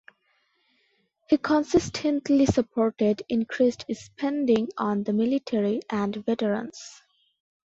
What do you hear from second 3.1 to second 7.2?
increased spending on the military and veterans.